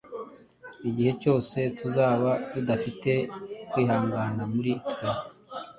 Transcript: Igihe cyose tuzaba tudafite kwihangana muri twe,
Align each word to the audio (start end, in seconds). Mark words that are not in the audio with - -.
Igihe 0.89 1.11
cyose 1.21 1.57
tuzaba 1.77 2.29
tudafite 2.51 3.11
kwihangana 3.71 4.43
muri 4.53 4.71
twe, 4.91 5.07